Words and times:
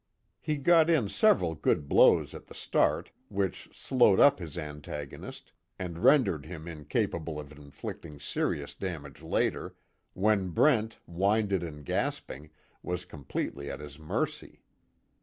He 0.39 0.57
got 0.57 0.89
in 0.89 1.09
several 1.09 1.53
good 1.53 1.87
blows 1.87 2.33
at 2.33 2.47
the 2.47 2.55
start, 2.55 3.11
which 3.29 3.69
slowed 3.71 4.19
up 4.19 4.39
his 4.39 4.57
antagonist, 4.57 5.51
and 5.77 5.99
rendered 5.99 6.43
him 6.47 6.67
incapable 6.67 7.39
of 7.39 7.51
inflicting 7.51 8.19
serious 8.19 8.73
damage 8.73 9.21
later, 9.21 9.75
when 10.15 10.49
Brent 10.49 10.97
winded 11.05 11.61
and 11.61 11.85
gasping, 11.85 12.49
was 12.81 13.05
completely 13.05 13.69
at 13.69 13.79
his 13.79 13.99
mercy. 13.99 14.63